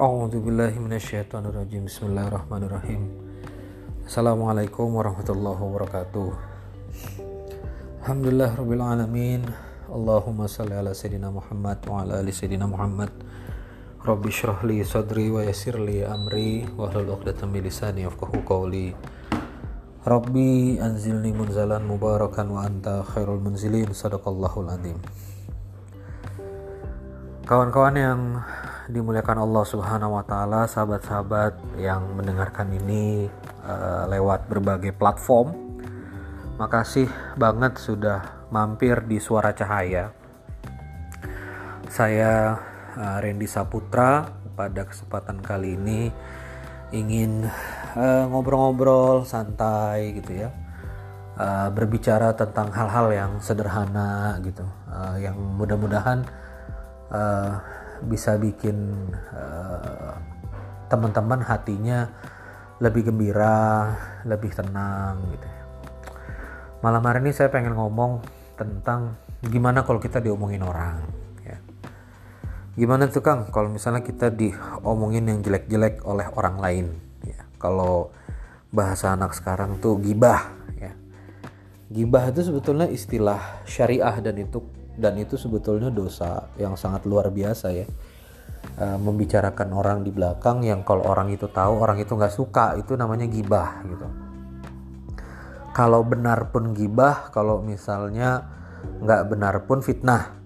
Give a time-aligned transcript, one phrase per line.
[0.00, 3.04] A'udzubillahiminasyaitonirrajim Bismillahirrahmanirrahim.
[4.08, 6.28] Assalamualaikum warahmatullahi wabarakatuh.
[8.00, 9.44] Alhamdulillah Rabbil Alamin.
[9.92, 13.12] Allahumma salli ala Sayyidina Muhammad wa ala ali Sayyidina Muhammad.
[14.00, 18.96] Rabbi syrah li sadri wa yasir li amri wa hlul uqdatan min lisani yafqahu qawli.
[20.08, 23.92] Rabbi anzilni munzalan mubarakan wa anta khairul munzilin.
[23.92, 24.96] Sadaqallahul azim.
[27.44, 28.40] Kawan-kawan yang
[28.90, 33.30] dimuliakan Allah Subhanahu wa taala, sahabat-sahabat yang mendengarkan ini
[33.62, 35.54] uh, lewat berbagai platform.
[36.58, 37.08] Makasih
[37.38, 40.12] banget sudah mampir di Suara Cahaya.
[41.88, 42.58] Saya
[42.98, 46.12] uh, Randy Saputra pada kesempatan kali ini
[46.90, 47.48] ingin
[48.28, 50.50] ngobrol-ngobrol uh, santai gitu ya.
[51.40, 56.20] Uh, berbicara tentang hal-hal yang sederhana gitu, uh, yang mudah-mudahan
[57.08, 57.56] uh,
[58.06, 58.76] bisa bikin
[59.32, 60.16] uh,
[60.90, 62.10] teman-teman hatinya
[62.80, 63.92] lebih gembira,
[64.24, 65.48] lebih tenang gitu.
[66.80, 68.24] Malam hari ini saya pengen ngomong
[68.56, 71.04] tentang gimana kalau kita diomongin orang.
[71.44, 71.60] Ya.
[72.72, 76.86] Gimana tuh Kang kalau misalnya kita diomongin yang jelek-jelek oleh orang lain.
[77.28, 77.44] Ya.
[77.60, 78.16] Kalau
[78.72, 80.56] bahasa anak sekarang tuh gibah.
[80.80, 80.96] Ya.
[81.92, 84.64] Gibah itu sebetulnya istilah syariah dan itu
[84.96, 87.86] dan itu sebetulnya dosa yang sangat luar biasa ya.
[88.76, 92.96] E, membicarakan orang di belakang yang kalau orang itu tahu orang itu nggak suka itu
[92.96, 94.06] namanya gibah gitu.
[95.70, 98.46] Kalau benar pun gibah kalau misalnya
[99.00, 100.36] nggak benar pun fitnah.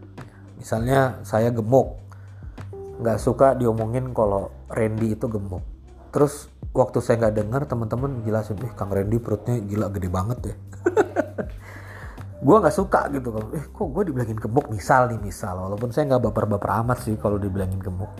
[0.61, 2.01] Misalnya saya gemuk
[3.03, 5.65] nggak suka diomongin kalau Randy itu gemuk.
[6.15, 10.57] Terus waktu saya nggak dengar teman-teman jelasin eh Kang Randy perutnya gila gede banget ya
[12.45, 14.69] gue nggak suka gitu kalau eh kok gue dibilangin gemuk?
[14.69, 15.57] Misal nih misal.
[15.57, 18.13] Walaupun saya nggak baper-baper amat sih kalau dibilangin gemuk.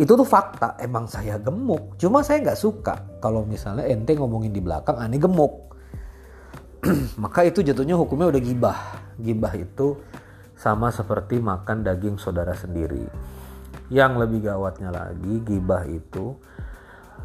[0.00, 0.80] Itu tuh fakta.
[0.80, 2.00] Emang saya gemuk.
[2.00, 5.76] Cuma saya nggak suka kalau misalnya ente ngomongin di belakang aneh gemuk.
[7.22, 8.78] Maka itu jatuhnya hukumnya udah gibah.
[9.20, 10.00] Gibah itu
[10.56, 13.04] sama seperti makan daging saudara sendiri.
[13.92, 16.32] Yang lebih gawatnya lagi gibah itu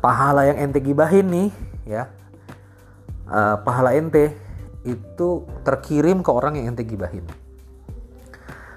[0.03, 1.49] pahala yang ente gibahin nih
[1.87, 2.11] ya.
[3.25, 4.44] Uh, pahala ente
[4.85, 7.25] itu terkirim ke orang yang ente gibahin.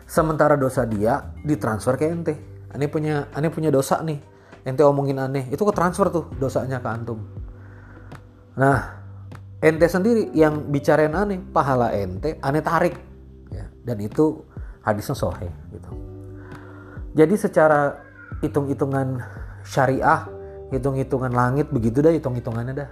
[0.08, 2.34] Sementara dosa dia ditransfer ke ente.
[2.72, 4.16] Ane punya ane punya dosa nih.
[4.64, 7.20] Ente omongin aneh, itu ke transfer tuh dosanya ke antum.
[8.56, 9.00] Nah,
[9.60, 12.96] ente sendiri yang bicarain aneh, pahala ente aneh tarik.
[13.52, 14.44] Ya, dan itu
[14.84, 15.90] hadisnya sohe gitu.
[17.16, 17.96] Jadi secara
[18.44, 19.20] hitung-hitungan
[19.64, 20.28] syariah,
[20.72, 22.90] hitung-hitungan langit begitu dah hitung-hitungannya dah.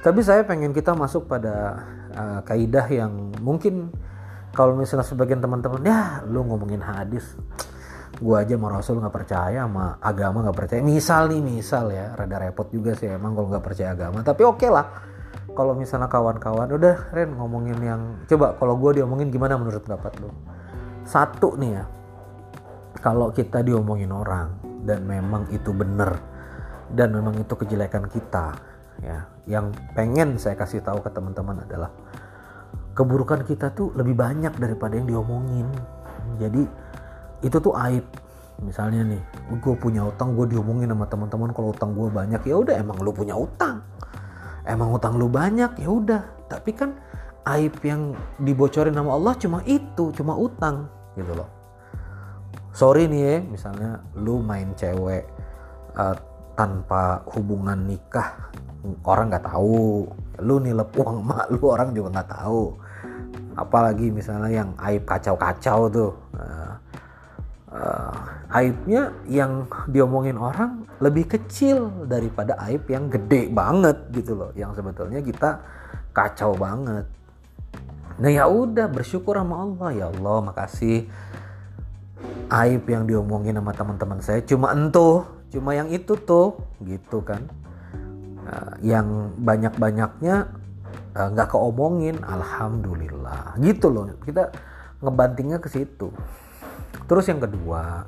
[0.00, 1.84] Tapi saya pengen kita masuk pada
[2.14, 3.90] uh, kaidah yang mungkin
[4.50, 7.38] kalau misalnya sebagian teman-teman ya lu ngomongin hadis
[8.20, 10.80] gue aja sama Rasul nggak percaya sama agama nggak percaya.
[10.84, 14.60] Misal nih misal ya rada repot juga sih emang kalau nggak percaya agama tapi oke
[14.60, 14.86] okay lah.
[15.50, 18.00] Kalau misalnya kawan-kawan udah Ren ngomongin yang
[18.30, 20.30] coba kalau gue diomongin gimana menurut pendapat lu?
[21.02, 21.84] Satu nih ya
[23.02, 26.20] kalau kita diomongin orang dan memang itu bener
[26.92, 28.69] dan memang itu kejelekan kita
[29.00, 31.90] ya yang pengen saya kasih tahu ke teman-teman adalah
[32.94, 35.66] keburukan kita tuh lebih banyak daripada yang diomongin.
[36.36, 36.62] Jadi
[37.40, 38.04] itu tuh aib.
[38.60, 39.22] Misalnya nih
[39.56, 43.10] gue punya utang gue diomongin sama teman-teman kalau utang gue banyak ya udah emang lu
[43.10, 43.80] punya utang.
[44.68, 46.22] Emang utang lu banyak ya udah.
[46.52, 46.92] Tapi kan
[47.56, 51.48] aib yang dibocorin sama Allah cuma itu cuma utang gitu loh.
[52.76, 55.24] Sorry nih ya misalnya lu main cewek
[55.96, 56.14] uh,
[56.52, 58.52] tanpa hubungan nikah
[59.04, 60.08] orang nggak tahu.
[60.40, 62.62] Lu nih uang emak lu orang juga nggak tahu.
[63.58, 66.12] Apalagi misalnya yang aib kacau-kacau tuh.
[66.32, 66.72] Uh,
[67.74, 68.14] uh,
[68.50, 74.50] aibnya yang diomongin orang lebih kecil daripada aib yang gede banget gitu loh.
[74.56, 75.50] Yang sebetulnya kita
[76.10, 77.06] kacau banget.
[78.20, 79.88] Nah ya udah bersyukur sama Allah.
[79.96, 81.08] Ya Allah makasih.
[82.50, 87.42] Aib yang diomongin sama teman-teman saya cuma entuh cuma yang itu tuh gitu kan
[88.46, 90.36] uh, yang banyak-banyaknya
[91.16, 93.58] eh, nggak uh, keomongin alhamdulillah.
[93.60, 94.54] Gitu loh kita
[95.00, 96.12] ngebantingnya ke situ.
[97.08, 98.06] Terus yang kedua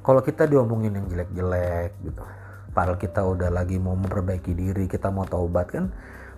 [0.00, 2.22] kalau kita diomongin yang jelek-jelek gitu
[2.70, 5.90] padahal kita udah lagi mau memperbaiki diri kita mau taubat kan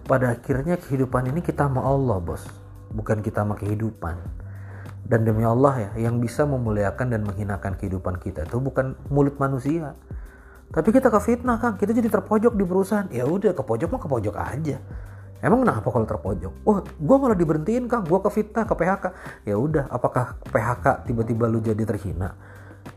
[0.03, 2.43] pada akhirnya kehidupan ini kita sama Allah bos.
[2.93, 4.19] Bukan kita sama kehidupan.
[5.03, 9.99] Dan demi Allah ya yang bisa memuliakan dan menghinakan kehidupan kita itu bukan mulut manusia
[10.73, 13.07] tapi kita ke fitnah kang, kita jadi terpojok di perusahaan.
[13.13, 14.81] Ya udah ke pojok mah ke pojok aja.
[15.45, 16.53] Emang kenapa kalau terpojok?
[16.65, 19.05] Oh, gue malah diberhentiin kang, gue ke fitnah, ke PHK.
[19.45, 22.33] Ya udah, apakah PHK tiba-tiba lu jadi terhina?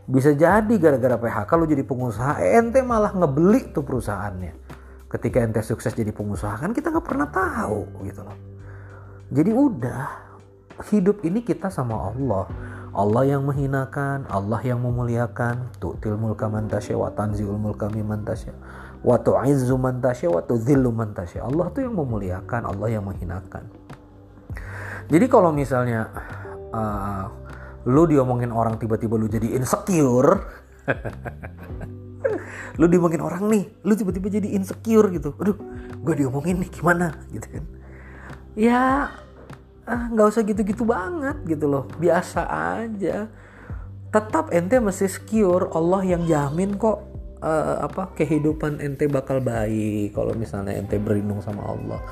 [0.06, 4.54] bisa jadi gara-gara PHK lu jadi pengusaha ente malah ngebeli tuh perusahaannya
[5.10, 8.38] ketika ente sukses jadi pengusaha kan kita nggak pernah tahu gitu loh
[9.30, 10.06] jadi udah
[10.94, 12.46] hidup ini kita sama Allah
[12.96, 15.76] Allah yang menghinakan Allah yang memuliakan.
[15.76, 18.56] Tu'til mulka man tasya wa tanziul mulka mimman tasya.
[19.04, 21.44] Wa tu'izzu man tasya wa tudzillu man tasya.
[21.44, 23.68] Allah tuh yang memuliakan Allah yang menghinakan.
[25.12, 26.08] Jadi kalau misalnya
[26.72, 27.28] uh,
[27.84, 30.42] lu diomongin orang tiba-tiba lu jadi insecure
[32.80, 35.36] lu diomongin orang nih lu tiba-tiba jadi insecure gitu.
[35.36, 35.54] Aduh
[36.00, 37.12] gue diomongin nih gimana?
[37.28, 37.64] Gitu kan.
[38.56, 39.12] Ya
[39.86, 41.86] ah, nggak usah gitu-gitu banget gitu loh.
[41.96, 42.42] Biasa
[42.82, 43.30] aja.
[44.10, 45.70] Tetap ente mesti secure.
[45.72, 46.98] Allah yang jamin kok
[47.40, 52.02] uh, apa kehidupan ente bakal baik kalau misalnya ente berlindung sama Allah.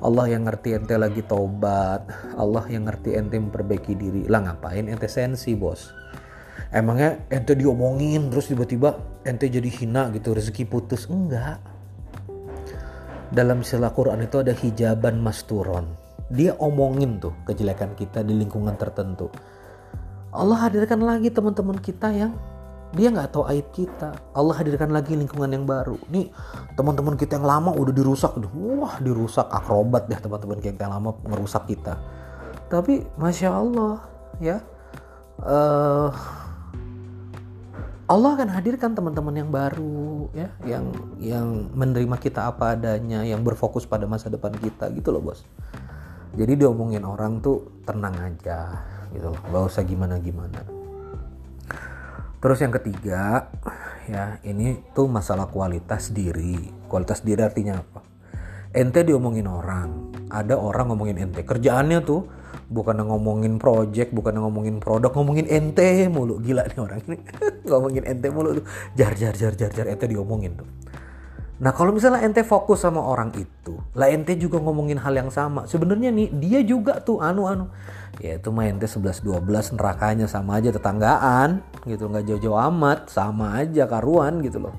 [0.00, 2.08] Allah yang ngerti ente lagi tobat
[2.40, 4.22] Allah yang ngerti ente memperbaiki diri.
[4.26, 5.92] Lah ngapain ente sensi bos?
[6.70, 11.10] Emangnya ente diomongin terus tiba-tiba ente jadi hina gitu rezeki putus?
[11.10, 11.60] Enggak.
[13.30, 19.28] Dalam istilah Quran itu ada hijaban masturon dia omongin tuh kejelekan kita di lingkungan tertentu.
[20.30, 22.38] Allah hadirkan lagi teman-teman kita yang
[22.94, 24.14] dia nggak tahu aib kita.
[24.30, 25.98] Allah hadirkan lagi lingkungan yang baru.
[26.10, 26.30] Nih
[26.78, 28.38] teman-teman kita yang lama udah dirusak.
[28.54, 29.46] Wah dirusak.
[29.50, 31.98] Akrobat deh teman-teman kita yang lama merusak kita.
[32.70, 34.06] Tapi masya Allah
[34.38, 34.62] ya
[35.42, 36.14] uh,
[38.10, 40.84] Allah akan hadirkan teman-teman yang baru ya yang
[41.18, 44.90] yang menerima kita apa adanya yang berfokus pada masa depan kita.
[44.94, 45.42] Gitu loh bos
[46.34, 49.40] jadi diomongin orang tuh tenang aja gitu loh.
[49.50, 50.80] Gak usah gimana gimana
[52.40, 53.52] terus yang ketiga
[54.08, 56.72] ya ini tuh masalah kualitas diri.
[56.88, 58.00] Kualitas diri artinya apa?
[58.72, 60.10] Ente diomongin orang.
[60.32, 61.44] Ada orang ngomongin ente.
[61.44, 62.26] Kerjaannya tuh
[62.72, 66.40] bukan ngomongin project bukan ngomongin produk ngomongin ente mulu.
[66.40, 67.18] Gila nih orang ini.
[67.68, 68.66] Ngomongin ente mulu tuh.
[68.96, 70.68] Jar jar jar jar jar ente diomongin tuh
[71.60, 75.68] nah kalau misalnya ente fokus sama orang itu lah ente juga ngomongin hal yang sama.
[75.68, 77.68] Sebenarnya nih dia juga tuh anu anu.
[78.22, 82.08] Ya itu mah ente 11 12 nerakanya sama aja tetanggaan gitu.
[82.08, 84.74] Nggak jauh-jauh amat sama aja karuan gitu loh.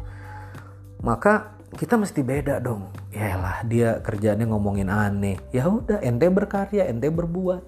[1.05, 2.91] Maka kita mesti beda dong.
[3.11, 5.39] Ya lah dia kerjanya ngomongin aneh.
[5.53, 7.61] Ya udah ente berkarya ente berbuat.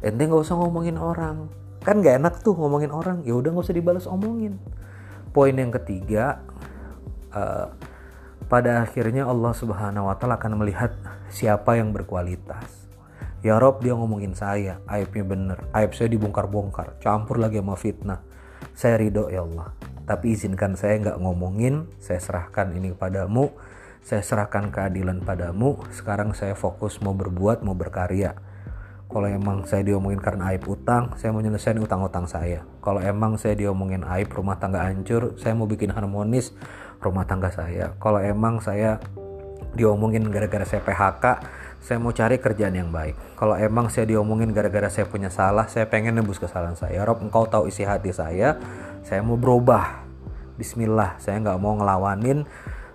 [0.00, 1.50] Ente nggak usah ngomongin orang.
[1.82, 3.22] Kan gak enak tuh ngomongin orang.
[3.22, 4.58] Ya udah nggak usah dibalas omongin.
[5.30, 6.42] Poin yang ketiga
[7.34, 7.70] uh,
[8.48, 10.96] pada akhirnya Allah Subhanahu Wa Taala akan melihat
[11.28, 12.88] siapa yang berkualitas.
[13.44, 18.20] Ya Rob dia ngomongin saya aibnya bener aib saya dibongkar-bongkar campur lagi sama fitnah.
[18.74, 19.70] Saya ridho ya Allah.
[20.08, 23.52] Tapi izinkan saya nggak ngomongin saya serahkan ini kepadamu
[24.02, 25.76] saya serahkan keadilan padamu.
[25.92, 28.32] Sekarang saya fokus mau berbuat mau berkarya
[29.08, 33.56] kalau emang saya diomongin karena aib utang saya mau nyelesain utang-utang saya kalau emang saya
[33.56, 36.52] diomongin aib rumah tangga hancur saya mau bikin harmonis
[37.00, 39.00] rumah tangga saya kalau emang saya
[39.72, 41.24] diomongin gara-gara saya PHK
[41.78, 43.14] saya mau cari kerjaan yang baik.
[43.38, 47.06] Kalau emang saya diomongin gara-gara saya punya salah, saya pengen nebus kesalahan saya.
[47.06, 48.58] Rob, engkau tahu isi hati saya,
[49.06, 50.04] saya mau berubah.
[50.58, 52.44] Bismillah, saya nggak mau ngelawanin,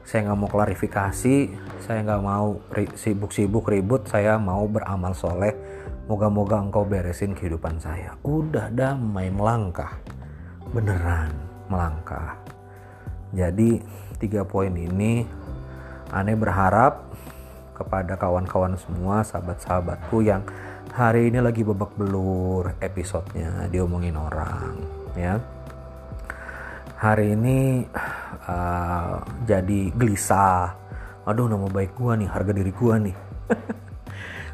[0.03, 1.37] saya nggak mau klarifikasi,
[1.79, 2.59] saya nggak mau
[2.99, 5.55] sibuk-sibuk ribut, saya mau beramal soleh.
[6.05, 8.15] Moga-moga engkau beresin kehidupan saya.
[8.27, 9.95] Udah damai melangkah,
[10.75, 11.31] beneran
[11.71, 12.35] melangkah.
[13.31, 13.79] Jadi
[14.19, 15.23] tiga poin ini,
[16.11, 17.07] aneh berharap
[17.73, 20.43] kepada kawan-kawan semua, sahabat-sahabatku yang
[20.93, 24.77] hari ini lagi babak belur episodenya diomongin orang,
[25.17, 25.41] ya
[27.03, 27.83] hari ini
[28.47, 30.71] uh, jadi gelisah
[31.27, 33.11] aduh nama baik gua nih harga diri gua nih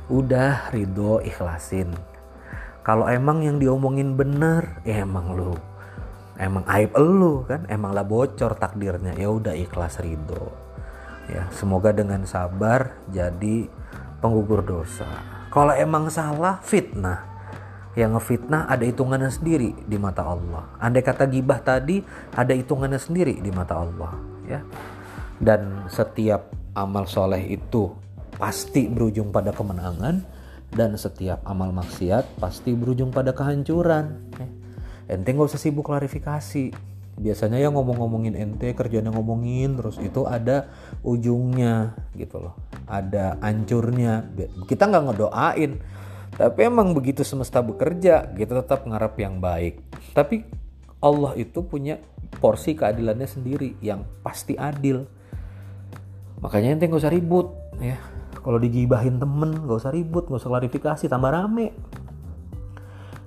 [0.10, 1.94] udah ridho ikhlasin.
[2.82, 5.54] Kalau emang yang diomongin bener ya emang lu.
[6.42, 7.70] Emang aib lu kan?
[7.70, 9.14] Emang lah bocor takdirnya.
[9.14, 10.50] Ya udah ikhlas ridho.
[11.30, 13.70] Ya semoga dengan sabar jadi
[14.18, 15.06] penggugur dosa.
[15.54, 17.30] Kalau emang salah fitnah.
[17.98, 20.72] Yang ngefitnah ada hitungannya sendiri di mata Allah.
[20.78, 22.00] Andai kata gibah tadi
[22.32, 24.14] ada hitungannya sendiri di mata Allah,
[24.46, 24.62] ya.
[25.42, 27.92] Dan setiap amal soleh itu
[28.40, 30.24] pasti berujung pada kemenangan
[30.72, 34.32] dan setiap amal maksiat pasti berujung pada kehancuran.
[34.40, 34.48] Ya.
[35.20, 36.72] Ente nggak usah sibuk klarifikasi.
[37.20, 40.72] Biasanya yang ngomong-ngomongin ente kerjanya ngomongin terus itu ada
[41.04, 42.56] ujungnya gitu loh.
[42.88, 44.32] Ada hancurnya.
[44.64, 45.72] Kita nggak ngedoain
[46.40, 49.84] tapi emang begitu semesta bekerja, kita tetap ngarep yang baik.
[50.16, 50.48] Tapi
[51.04, 52.00] Allah itu punya
[52.40, 55.04] porsi keadilannya sendiri yang pasti adil.
[56.40, 57.52] Makanya ente gak usah ribut
[57.84, 58.00] ya.
[58.40, 61.76] Kalau digibahin temen gak usah ribut, gak usah klarifikasi, tambah rame.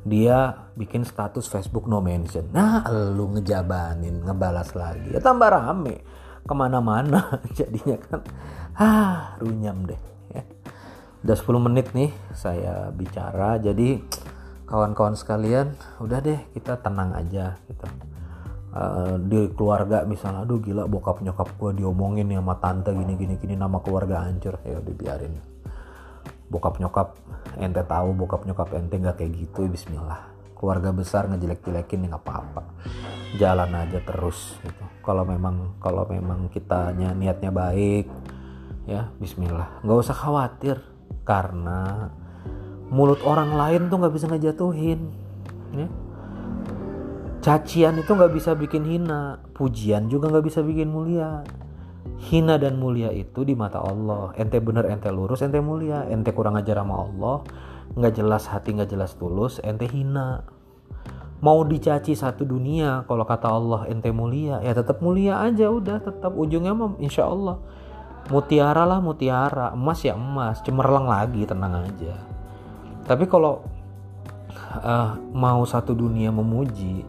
[0.02, 2.50] Dia bikin status Facebook no mention.
[2.50, 5.14] Nah lu ngejabanin ngebalas lagi.
[5.14, 6.02] Ya tambah rame.
[6.42, 8.20] Ke mana-mana jadinya kan.
[8.74, 10.00] Ah runyam deh
[10.34, 10.42] ya.
[11.22, 13.62] Udah 10 menit nih saya bicara.
[13.62, 14.02] Jadi
[14.66, 17.86] kawan-kawan sekalian udah deh kita tenang aja gitu
[18.72, 23.34] uh, di keluarga misalnya aduh gila bokap nyokap gue diomongin ya sama tante gini gini
[23.38, 24.58] gini nama keluarga hancur.
[24.64, 25.34] Ya udah biarin.
[26.48, 27.16] Bokap nyokap
[27.56, 30.32] ente tahu bokap nyokap ente nggak kayak gitu Bismillah.
[30.56, 32.62] Keluarga besar ngejelek-jelekin ya nggak apa-apa.
[33.40, 34.84] Jalan aja terus gitu.
[35.00, 38.06] Kalau memang kalau memang kitanya niatnya baik
[38.88, 39.84] ya Bismillah.
[39.84, 40.76] Nggak usah khawatir
[41.22, 42.10] karena
[42.92, 45.00] mulut orang lain tuh nggak bisa ngejatuhin
[45.72, 45.88] ya
[47.42, 51.42] cacian itu nggak bisa bikin hina pujian juga nggak bisa bikin mulia.
[52.22, 54.30] Hina dan mulia itu di mata Allah.
[54.38, 56.06] Ente bener ente lurus ente mulia.
[56.06, 57.36] Ente kurang ajar sama Allah
[57.92, 60.46] nggak jelas hati nggak jelas tulus ente hina.
[61.42, 66.32] Mau dicaci satu dunia kalau kata Allah ente mulia ya tetap mulia aja udah tetap
[66.38, 67.58] ujungnya mah insya Allah.
[68.30, 69.74] Mutiara lah mutiara.
[69.74, 72.14] Emas ya emas cemerlang lagi tenang aja.
[73.02, 73.66] Tapi kalau
[74.78, 77.02] uh, mau satu dunia memuji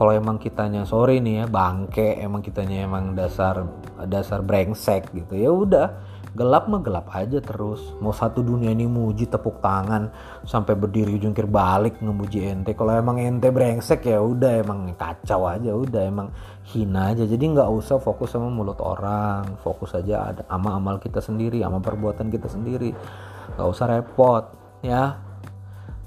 [0.00, 3.68] kalau emang kitanya sorry nih ya bangke emang kitanya emang dasar
[4.08, 5.86] dasar brengsek gitu ya udah.
[6.32, 7.84] Gelap mah gelap aja terus.
[8.00, 10.08] Mau satu dunia ini muji tepuk tangan
[10.48, 12.72] sampai berdiri jungkir balik ngemuji ente.
[12.72, 16.32] Kalau emang ente brengsek ya udah emang kacau aja udah emang
[16.72, 17.28] hina aja.
[17.28, 21.76] Jadi nggak usah fokus sama mulut orang fokus aja ada ama amal kita sendiri ama
[21.76, 22.96] perbuatan kita sendiri.
[23.52, 24.48] Nggak usah repot
[24.80, 25.20] ya.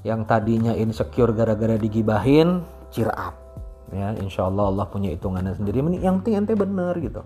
[0.01, 3.42] Yang tadinya insecure gara-gara digibahin cheer up
[3.93, 5.79] ya insya Allah Allah punya hitungannya sendiri.
[6.01, 7.21] Yang penting ente bener gitu.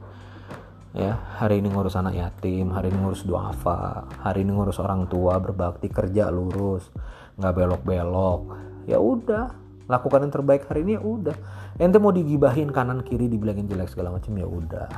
[0.95, 5.37] Ya hari ini ngurus anak yatim hari ini ngurus duafa hari ini ngurus orang tua
[5.37, 6.89] berbakti kerja lurus
[7.37, 8.41] nggak belok-belok.
[8.89, 9.51] Ya udah
[9.85, 11.37] lakukan yang terbaik hari ini ya udah.
[11.77, 14.89] Ente mau digibahin kanan kiri dibilangin jelek segala macam ya udah.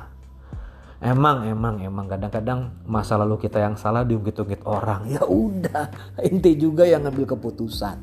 [0.99, 2.07] Emang emang emang.
[2.07, 5.91] Kadang-kadang masa lalu kita yang salah diungkit-ungkit orang ya udah.
[6.27, 7.97] Ente juga yang ngambil keputusan.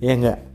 [0.00, 0.53] Ya enggak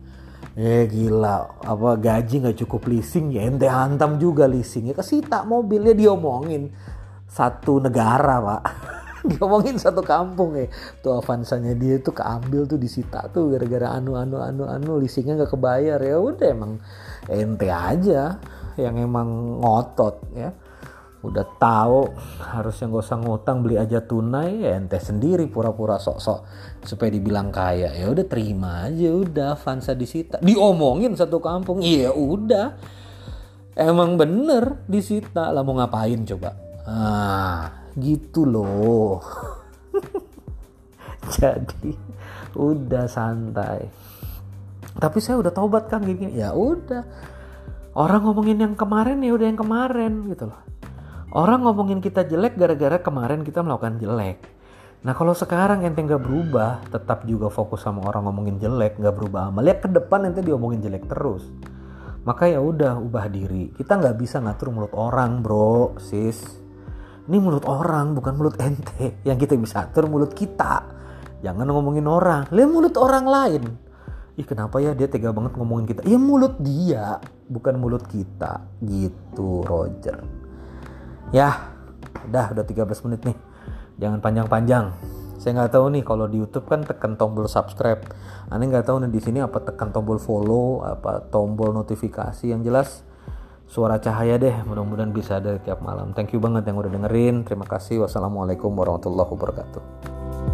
[0.60, 3.32] Eh gila, apa gaji nggak cukup leasing?
[3.32, 4.92] Ya ente hantam juga leasing.
[4.92, 6.76] Ya kesita mobilnya diomongin.
[7.32, 8.62] Satu negara pak.
[9.32, 10.68] Diomongin satu kampung ya.
[11.00, 15.00] Tuh Avanzanya dia tuh keambil tuh disita tuh gara-gara anu anu anu anu.
[15.00, 16.00] Leasingnya nggak kebayar.
[16.04, 16.84] Ya udah emang
[17.32, 18.36] ente aja
[18.76, 20.52] yang emang ngotot ya
[21.20, 26.40] udah tahu harusnya gak usah ngutang beli aja tunai ya ente sendiri pura-pura sok-sok
[26.88, 27.92] supaya dibilang kaya.
[27.92, 30.40] Ya udah terima aja udah Vansa disita.
[30.40, 32.80] Diomongin satu kampung iya udah.
[33.76, 35.52] Emang bener disita.
[35.52, 36.56] Lah mau ngapain coba?
[36.88, 39.20] Ah gitu loh.
[41.36, 41.92] Jadi
[42.56, 43.92] udah santai.
[44.96, 46.32] Tapi saya udah taubat kan gini.
[46.32, 47.04] Ya udah.
[47.92, 50.70] Orang ngomongin yang kemarin ya udah yang kemarin gitu loh
[51.30, 54.42] Orang ngomongin kita jelek gara-gara kemarin kita melakukan jelek.
[55.06, 59.54] Nah kalau sekarang ente nggak berubah, tetap juga fokus sama orang ngomongin jelek, nggak berubah
[59.54, 59.62] amal.
[59.62, 61.46] Lihat ke depan ente diomongin jelek terus.
[62.26, 63.70] Maka ya udah ubah diri.
[63.78, 66.42] Kita nggak bisa ngatur mulut orang, bro, sis.
[67.30, 69.22] Ini mulut orang, bukan mulut ente.
[69.22, 70.82] Yang kita bisa atur mulut kita.
[71.46, 72.50] Jangan ngomongin orang.
[72.50, 73.64] Lihat mulut orang lain.
[74.34, 76.02] Ih kenapa ya dia tega banget ngomongin kita?
[76.10, 78.66] Ya mulut dia, bukan mulut kita.
[78.82, 80.49] Gitu, Roger
[81.30, 81.74] ya
[82.30, 83.38] udah udah 13 menit nih.
[84.00, 84.86] Jangan panjang-panjang.
[85.40, 88.04] Saya nggak tahu nih kalau di YouTube kan tekan tombol subscribe.
[88.52, 93.08] Aneh nggak tahu nih di sini apa tekan tombol follow apa tombol notifikasi yang jelas.
[93.70, 96.12] Suara cahaya deh mudah-mudahan bisa ada tiap malam.
[96.18, 97.46] Thank you banget yang udah dengerin.
[97.46, 98.04] Terima kasih.
[98.04, 100.49] Wassalamualaikum warahmatullahi wabarakatuh